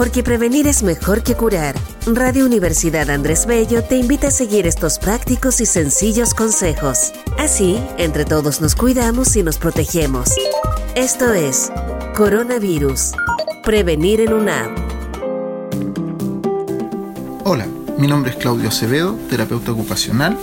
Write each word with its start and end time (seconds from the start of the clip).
Porque 0.00 0.22
prevenir 0.22 0.66
es 0.66 0.82
mejor 0.82 1.22
que 1.22 1.34
curar. 1.34 1.74
Radio 2.06 2.46
Universidad 2.46 3.10
Andrés 3.10 3.44
Bello 3.44 3.84
te 3.84 3.98
invita 3.98 4.28
a 4.28 4.30
seguir 4.30 4.66
estos 4.66 4.98
prácticos 4.98 5.60
y 5.60 5.66
sencillos 5.66 6.32
consejos. 6.32 7.12
Así, 7.38 7.78
entre 7.98 8.24
todos 8.24 8.62
nos 8.62 8.74
cuidamos 8.74 9.36
y 9.36 9.42
nos 9.42 9.58
protegemos. 9.58 10.30
Esto 10.94 11.34
es 11.34 11.70
Coronavirus. 12.16 13.12
Prevenir 13.62 14.22
en 14.22 14.32
UNAM. 14.32 14.74
Hola, 17.44 17.66
mi 17.98 18.06
nombre 18.06 18.30
es 18.30 18.38
Claudio 18.38 18.68
Acevedo, 18.70 19.18
terapeuta 19.28 19.72
ocupacional, 19.72 20.34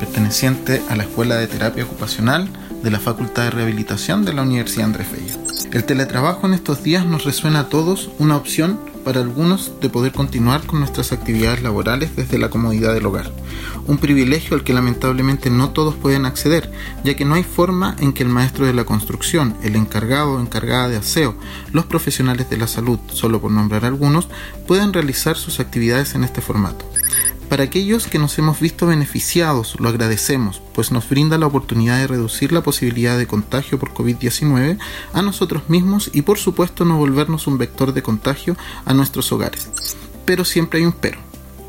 perteneciente 0.00 0.82
a 0.88 0.96
la 0.96 1.04
Escuela 1.04 1.36
de 1.36 1.46
Terapia 1.46 1.84
Ocupacional 1.84 2.48
de 2.82 2.90
la 2.90 2.98
Facultad 2.98 3.44
de 3.44 3.50
Rehabilitación 3.50 4.24
de 4.24 4.32
la 4.32 4.42
Universidad 4.42 4.86
Andrés 4.86 5.06
Bello. 5.12 5.38
El 5.70 5.84
teletrabajo 5.84 6.48
en 6.48 6.54
estos 6.54 6.82
días 6.82 7.06
nos 7.06 7.24
resuena 7.24 7.60
a 7.60 7.68
todos 7.68 8.10
una 8.18 8.36
opción 8.36 8.95
para 9.06 9.20
algunos 9.20 9.70
de 9.80 9.88
poder 9.88 10.10
continuar 10.10 10.66
con 10.66 10.80
nuestras 10.80 11.12
actividades 11.12 11.62
laborales 11.62 12.16
desde 12.16 12.38
la 12.38 12.50
comodidad 12.50 12.92
del 12.92 13.06
hogar. 13.06 13.30
Un 13.86 13.98
privilegio 13.98 14.56
al 14.56 14.64
que 14.64 14.72
lamentablemente 14.72 15.48
no 15.48 15.70
todos 15.70 15.94
pueden 15.94 16.26
acceder, 16.26 16.72
ya 17.04 17.14
que 17.14 17.24
no 17.24 17.36
hay 17.36 17.44
forma 17.44 17.94
en 18.00 18.12
que 18.12 18.24
el 18.24 18.28
maestro 18.28 18.66
de 18.66 18.74
la 18.74 18.82
construcción, 18.82 19.56
el 19.62 19.76
encargado 19.76 20.32
o 20.32 20.40
encargada 20.40 20.88
de 20.88 20.96
aseo, 20.96 21.36
los 21.70 21.84
profesionales 21.86 22.50
de 22.50 22.56
la 22.56 22.66
salud, 22.66 22.98
solo 23.06 23.40
por 23.40 23.52
nombrar 23.52 23.84
algunos, 23.84 24.26
puedan 24.66 24.92
realizar 24.92 25.36
sus 25.36 25.60
actividades 25.60 26.16
en 26.16 26.24
este 26.24 26.40
formato. 26.40 26.84
Para 27.48 27.62
aquellos 27.62 28.08
que 28.08 28.18
nos 28.18 28.36
hemos 28.38 28.58
visto 28.58 28.88
beneficiados, 28.88 29.76
lo 29.78 29.88
agradecemos, 29.88 30.60
pues 30.74 30.90
nos 30.90 31.08
brinda 31.08 31.38
la 31.38 31.46
oportunidad 31.46 31.98
de 31.98 32.08
reducir 32.08 32.50
la 32.50 32.62
posibilidad 32.62 33.16
de 33.16 33.28
contagio 33.28 33.78
por 33.78 33.94
COVID-19 33.94 34.78
a 35.12 35.22
nosotros 35.22 35.68
mismos 35.68 36.10
y 36.12 36.22
por 36.22 36.38
supuesto 36.38 36.84
no 36.84 36.96
volvernos 36.96 37.46
un 37.46 37.56
vector 37.56 37.92
de 37.92 38.02
contagio 38.02 38.56
a 38.84 38.94
nuestros 38.94 39.30
hogares. 39.30 39.68
Pero 40.24 40.44
siempre 40.44 40.80
hay 40.80 40.86
un 40.86 40.92
pero. 40.92 41.25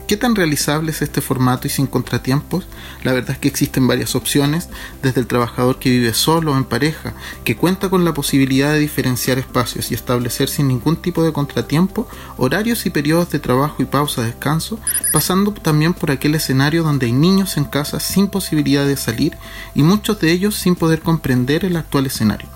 ¿Qué 0.08 0.16
tan 0.16 0.36
realizable 0.36 0.92
es 0.92 1.02
este 1.02 1.20
formato 1.20 1.68
y 1.68 1.70
sin 1.70 1.86
contratiempos? 1.86 2.66
La 3.04 3.12
verdad 3.12 3.32
es 3.32 3.40
que 3.40 3.50
existen 3.50 3.88
varias 3.88 4.16
opciones, 4.16 4.70
desde 5.04 5.20
el 5.20 5.28
trabajador 5.28 5.80
que 5.80 5.90
vive 5.90 6.14
solo 6.14 6.54
o 6.54 6.58
en 6.58 6.64
pareja, 6.64 7.14
que 7.44 7.58
cuenta 7.58 7.90
con 7.90 8.06
la 8.06 8.14
posibilidad 8.14 8.72
de 8.72 8.80
diferenciar 8.80 9.38
espacios 9.38 9.92
y 9.92 9.96
establecer 9.96 10.48
sin 10.48 10.70
ningún 10.70 10.96
tipo 10.96 11.24
de 11.24 11.34
contratiempo 11.34 12.08
horarios 12.38 12.86
y 12.86 12.90
periodos 12.90 13.32
de 13.32 13.40
trabajo 13.40 13.84
y 13.84 13.86
pausa 13.86 14.22
de 14.22 14.28
descanso, 14.28 14.80
pasando 15.12 15.52
también 15.52 15.94
por 15.94 16.10
aquel 16.10 16.36
escenario 16.36 16.84
donde 16.84 17.08
hay 17.08 17.12
niños 17.12 17.58
en 17.58 17.66
casa 17.66 18.00
sin 18.00 18.30
posibilidad 18.30 18.86
de 18.86 18.96
salir 18.96 19.36
y 19.76 19.84
muchos 19.84 20.22
de 20.22 20.32
ellos 20.32 20.56
sin 20.56 20.76
poder 20.76 21.02
comprender 21.02 21.66
el 21.66 21.76
actual 21.76 22.06
escenario. 22.06 22.48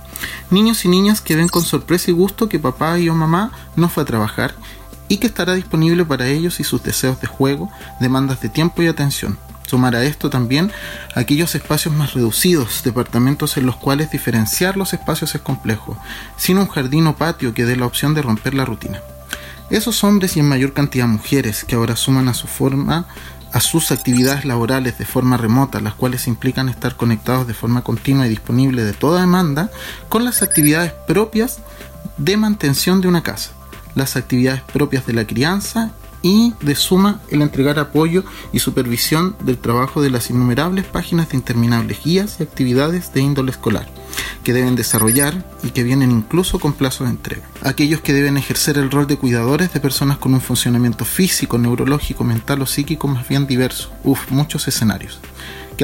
Niños 0.51 0.85
y 0.85 0.87
niñas 0.87 1.19
que 1.19 1.35
ven 1.35 1.49
con 1.49 1.63
sorpresa 1.63 2.11
y 2.11 2.13
gusto 2.13 2.47
que 2.47 2.59
papá 2.59 2.97
y 2.97 3.09
o 3.09 3.15
mamá 3.15 3.51
no 3.75 3.89
fue 3.89 4.03
a 4.03 4.05
trabajar 4.05 4.55
y 5.11 5.17
que 5.17 5.27
estará 5.27 5.55
disponible 5.55 6.05
para 6.05 6.27
ellos 6.27 6.61
y 6.61 6.63
sus 6.63 6.83
deseos 6.83 7.19
de 7.19 7.27
juego, 7.27 7.69
demandas 7.99 8.39
de 8.39 8.47
tiempo 8.47 8.81
y 8.81 8.87
atención. 8.87 9.37
Sumar 9.67 9.93
a 9.93 10.05
esto 10.05 10.29
también 10.29 10.71
aquellos 11.15 11.53
espacios 11.53 11.93
más 11.93 12.13
reducidos, 12.13 12.81
departamentos 12.81 13.57
en 13.57 13.65
los 13.65 13.75
cuales 13.75 14.09
diferenciar 14.09 14.77
los 14.77 14.93
espacios 14.93 15.35
es 15.35 15.41
complejo, 15.41 15.97
sin 16.37 16.59
un 16.59 16.67
jardín 16.69 17.07
o 17.07 17.17
patio 17.17 17.53
que 17.53 17.65
dé 17.65 17.75
la 17.75 17.87
opción 17.87 18.13
de 18.13 18.21
romper 18.21 18.53
la 18.53 18.63
rutina. 18.63 19.01
Esos 19.69 20.01
hombres 20.05 20.37
y 20.37 20.39
en 20.39 20.47
mayor 20.47 20.71
cantidad 20.71 21.07
mujeres 21.07 21.65
que 21.65 21.75
ahora 21.75 21.97
suman 21.97 22.29
a 22.29 22.33
su 22.33 22.47
forma 22.47 23.05
a 23.51 23.59
sus 23.59 23.91
actividades 23.91 24.45
laborales 24.45 24.97
de 24.97 25.03
forma 25.03 25.35
remota, 25.35 25.81
las 25.81 25.93
cuales 25.93 26.25
implican 26.25 26.69
estar 26.69 26.95
conectados 26.95 27.47
de 27.47 27.53
forma 27.53 27.81
continua 27.81 28.27
y 28.27 28.29
disponible 28.29 28.85
de 28.85 28.93
toda 28.93 29.19
demanda, 29.19 29.69
con 30.07 30.23
las 30.23 30.41
actividades 30.41 30.93
propias 31.05 31.59
de 32.15 32.37
mantención 32.37 33.01
de 33.01 33.09
una 33.09 33.23
casa 33.23 33.51
las 33.95 34.15
actividades 34.15 34.61
propias 34.61 35.05
de 35.05 35.13
la 35.13 35.25
crianza 35.25 35.91
y 36.21 36.53
de 36.61 36.75
suma 36.75 37.19
el 37.29 37.41
entregar 37.41 37.79
apoyo 37.79 38.23
y 38.51 38.59
supervisión 38.59 39.35
del 39.43 39.57
trabajo 39.57 40.01
de 40.01 40.11
las 40.11 40.29
innumerables 40.29 40.85
páginas 40.85 41.29
de 41.29 41.37
interminables 41.37 42.03
guías 42.03 42.37
y 42.39 42.43
actividades 42.43 43.13
de 43.13 43.21
índole 43.21 43.51
escolar 43.51 43.87
que 44.43 44.53
deben 44.53 44.75
desarrollar 44.75 45.45
y 45.63 45.69
que 45.69 45.83
vienen 45.83 46.11
incluso 46.11 46.59
con 46.59 46.73
plazo 46.73 47.03
de 47.03 47.11
entrega. 47.11 47.43
Aquellos 47.61 48.01
que 48.01 48.13
deben 48.13 48.37
ejercer 48.37 48.77
el 48.77 48.89
rol 48.89 49.07
de 49.07 49.17
cuidadores 49.17 49.71
de 49.73 49.79
personas 49.79 50.17
con 50.17 50.33
un 50.33 50.41
funcionamiento 50.41 51.05
físico, 51.05 51.57
neurológico, 51.57 52.23
mental 52.23 52.61
o 52.61 52.65
psíquico 52.65 53.07
más 53.07 53.27
bien 53.27 53.45
diverso. 53.45 53.91
Uf, 54.03 54.31
muchos 54.31 54.67
escenarios 54.67 55.19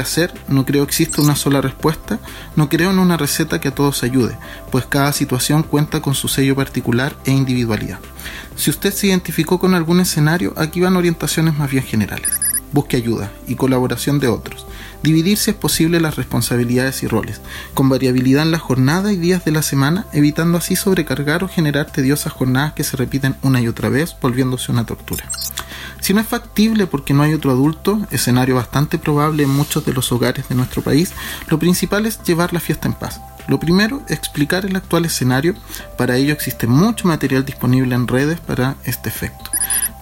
hacer, 0.02 0.34
no 0.48 0.66
creo 0.66 0.86
que 0.86 0.92
exista 0.92 1.22
una 1.22 1.36
sola 1.36 1.62
respuesta, 1.62 2.20
no 2.56 2.70
creo 2.70 2.92
en 2.92 3.00
una 3.00 3.18
receta 3.18 3.60
que 3.60 3.70
a 3.70 3.76
todos 3.76 4.04
ayude, 4.04 4.38
pues 4.72 4.86
cada 4.86 5.14
situación 5.14 5.64
cuenta 5.64 6.02
con 6.02 6.16
su 6.16 6.28
sello 6.28 6.56
particular 6.56 7.16
e 7.26 7.32
individualidad. 7.32 8.00
Si 8.56 8.70
usted 8.70 8.94
se 8.94 9.08
identificó 9.08 9.60
con 9.60 9.74
algún 9.74 10.00
escenario, 10.00 10.54
aquí 10.58 10.82
van 10.82 10.98
orientaciones 10.98 11.58
más 11.58 11.70
bien 11.70 11.84
generales. 11.84 12.32
Busque 12.74 12.98
ayuda 12.98 13.32
y 13.48 13.56
colaboración 13.56 14.20
de 14.20 14.28
otros. 14.28 14.66
Dividir 15.04 15.38
si 15.38 15.52
es 15.52 15.56
posible 15.56 16.02
las 16.02 16.16
responsabilidades 16.16 17.04
y 17.04 17.08
roles, 17.08 17.40
con 17.74 17.88
variabilidad 17.88 18.44
en 18.44 18.52
la 18.52 18.60
jornada 18.60 19.14
y 19.14 19.16
días 19.16 19.46
de 19.46 19.52
la 19.52 19.62
semana, 19.62 20.08
evitando 20.12 20.58
así 20.58 20.76
sobrecargar 20.76 21.44
o 21.44 21.48
generar 21.48 21.86
tediosas 21.92 22.34
jornadas 22.34 22.74
que 22.74 22.84
se 22.84 22.98
repiten 22.98 23.36
una 23.42 23.62
y 23.62 23.68
otra 23.68 23.90
vez, 23.90 24.16
volviéndose 24.22 24.72
una 24.72 24.86
tortura. 24.86 25.30
Si 26.08 26.14
no 26.14 26.22
es 26.22 26.28
factible 26.28 26.88
porque 26.88 27.14
no 27.14 27.24
hay 27.24 27.34
otro 27.34 27.52
adulto, 27.52 28.00
escenario 28.12 28.56
bastante 28.56 28.98
probable 28.98 29.44
en 29.44 29.50
muchos 29.50 29.84
de 29.84 29.92
los 29.92 30.10
hogares 30.14 30.48
de 30.48 30.56
nuestro 30.56 30.82
país, 30.82 31.12
lo 31.50 31.60
principal 31.60 32.06
es 32.06 32.24
llevar 32.24 32.54
la 32.54 32.62
fiesta 32.62 32.88
en 32.88 32.94
paz. 32.94 33.20
Lo 33.50 33.60
primero, 33.60 34.02
explicar 34.08 34.66
el 34.66 34.78
actual 34.78 35.04
escenario. 35.04 35.54
Para 35.98 36.16
ello 36.16 36.32
existe 36.32 36.66
mucho 36.66 37.10
material 37.10 37.44
disponible 37.44 37.94
en 37.94 38.08
redes 38.08 38.40
para 38.40 38.78
este 38.86 39.10
efecto 39.10 39.52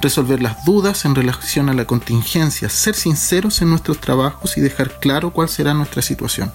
resolver 0.01 0.41
las 0.41 0.63
dudas 0.65 1.05
en 1.05 1.15
relación 1.15 1.69
a 1.69 1.73
la 1.73 1.85
contingencia, 1.85 2.69
ser 2.69 2.95
sinceros 2.95 3.61
en 3.61 3.69
nuestros 3.69 3.99
trabajos 3.99 4.57
y 4.57 4.61
dejar 4.61 4.99
claro 4.99 5.31
cuál 5.31 5.49
será 5.49 5.73
nuestra 5.73 6.01
situación. 6.01 6.51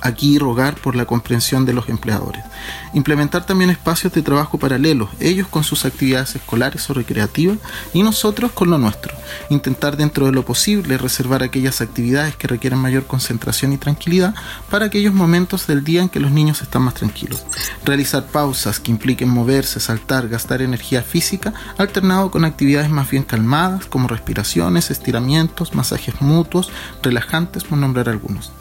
Aquí 0.00 0.38
rogar 0.38 0.74
por 0.76 0.96
la 0.96 1.04
comprensión 1.04 1.64
de 1.66 1.72
los 1.72 1.88
empleadores. 1.88 2.44
Implementar 2.92 3.46
también 3.46 3.70
espacios 3.70 4.12
de 4.12 4.22
trabajo 4.22 4.58
paralelos, 4.58 5.10
ellos 5.20 5.48
con 5.48 5.64
sus 5.64 5.84
actividades 5.84 6.36
escolares 6.36 6.88
o 6.88 6.94
recreativas 6.94 7.58
y 7.92 8.02
nosotros 8.02 8.52
con 8.52 8.70
lo 8.70 8.78
nuestro. 8.78 9.14
Intentar 9.50 9.96
dentro 9.96 10.26
de 10.26 10.32
lo 10.32 10.44
posible 10.44 10.98
reservar 10.98 11.42
aquellas 11.42 11.80
actividades 11.80 12.36
que 12.36 12.48
requieren 12.48 12.78
mayor 12.78 13.06
concentración 13.06 13.72
y 13.72 13.78
tranquilidad 13.78 14.34
para 14.70 14.86
aquellos 14.86 15.14
momentos 15.14 15.66
del 15.66 15.84
día 15.84 16.02
en 16.02 16.08
que 16.08 16.20
los 16.20 16.30
niños 16.30 16.62
están 16.62 16.82
más 16.82 16.94
tranquilos. 16.94 17.44
Realizar 17.84 18.26
pausas 18.26 18.80
que 18.80 18.90
impliquen 18.90 19.28
moverse, 19.28 19.80
saltar, 19.80 20.28
gastar 20.28 20.62
energía 20.62 21.02
física, 21.02 21.52
alternado 21.78 22.30
con 22.30 22.44
actividades 22.44 22.90
más 22.94 23.10
bien 23.10 23.24
calmadas 23.24 23.86
como 23.86 24.08
respiraciones, 24.08 24.90
estiramientos, 24.90 25.74
masajes 25.74 26.20
mutuos, 26.20 26.70
relajantes 27.02 27.64
por 27.64 27.78
nombrar 27.78 28.08
algunos. 28.08 28.52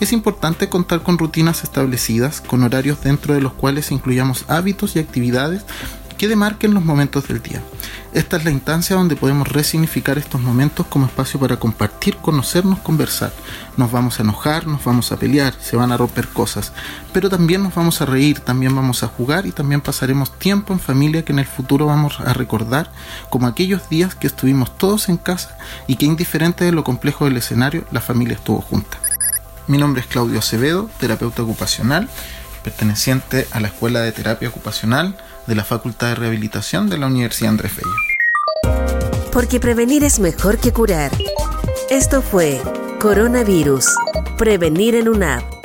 Es 0.00 0.12
importante 0.12 0.68
contar 0.68 1.02
con 1.02 1.18
rutinas 1.18 1.62
establecidas, 1.62 2.40
con 2.40 2.62
horarios 2.62 3.02
dentro 3.02 3.34
de 3.34 3.40
los 3.40 3.52
cuales 3.52 3.90
incluyamos 3.90 4.44
hábitos 4.48 4.96
y 4.96 4.98
actividades 4.98 5.64
que 6.16 6.28
demarquen 6.28 6.74
los 6.74 6.84
momentos 6.84 7.28
del 7.28 7.42
día. 7.42 7.62
Esta 8.12 8.38
es 8.38 8.44
la 8.44 8.50
instancia 8.50 8.96
donde 8.96 9.14
podemos 9.14 9.46
resignificar 9.46 10.18
estos 10.18 10.40
momentos 10.40 10.84
como 10.86 11.06
espacio 11.06 11.38
para 11.38 11.58
compartir, 11.58 12.16
conocernos, 12.16 12.80
conversar. 12.80 13.32
Nos 13.76 13.92
vamos 13.92 14.18
a 14.18 14.24
enojar, 14.24 14.66
nos 14.66 14.82
vamos 14.84 15.12
a 15.12 15.16
pelear, 15.16 15.54
se 15.60 15.76
van 15.76 15.92
a 15.92 15.96
romper 15.96 16.26
cosas, 16.26 16.72
pero 17.12 17.30
también 17.30 17.62
nos 17.62 17.72
vamos 17.72 18.02
a 18.02 18.06
reír, 18.06 18.40
también 18.40 18.74
vamos 18.74 19.04
a 19.04 19.06
jugar 19.06 19.46
y 19.46 19.52
también 19.52 19.80
pasaremos 19.80 20.36
tiempo 20.36 20.72
en 20.72 20.80
familia 20.80 21.24
que 21.24 21.32
en 21.32 21.38
el 21.38 21.46
futuro 21.46 21.86
vamos 21.86 22.18
a 22.18 22.32
recordar 22.32 22.90
como 23.30 23.46
aquellos 23.46 23.88
días 23.88 24.16
que 24.16 24.26
estuvimos 24.26 24.76
todos 24.76 25.08
en 25.08 25.16
casa 25.16 25.56
y 25.86 25.94
que 25.94 26.06
indiferente 26.06 26.64
de 26.64 26.72
lo 26.72 26.82
complejo 26.82 27.26
del 27.26 27.36
escenario, 27.36 27.84
la 27.92 28.00
familia 28.00 28.34
estuvo 28.34 28.60
junta. 28.60 28.98
Mi 29.68 29.78
nombre 29.78 30.00
es 30.00 30.08
Claudio 30.08 30.40
Acevedo, 30.40 30.90
terapeuta 30.98 31.44
ocupacional, 31.44 32.08
perteneciente 32.64 33.46
a 33.52 33.60
la 33.60 33.68
Escuela 33.68 34.00
de 34.00 34.10
Terapia 34.10 34.48
Ocupacional 34.48 35.16
de 35.46 35.54
la 35.54 35.64
Facultad 35.64 36.08
de 36.08 36.14
Rehabilitación 36.16 36.88
de 36.88 36.98
la 36.98 37.06
Universidad 37.06 37.50
Andrés 37.50 37.72
Bello. 37.76 39.30
Porque 39.32 39.60
prevenir 39.60 40.04
es 40.04 40.18
mejor 40.18 40.58
que 40.58 40.72
curar. 40.72 41.12
Esto 41.88 42.22
fue 42.22 42.60
Coronavirus. 43.00 43.86
Prevenir 44.36 44.94
en 44.94 45.08
UNAP 45.08 45.59